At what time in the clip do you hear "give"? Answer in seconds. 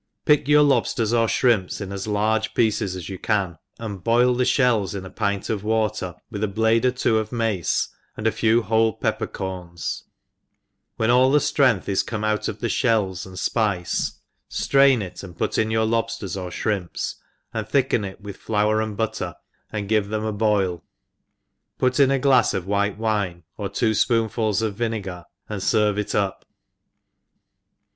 19.87-20.07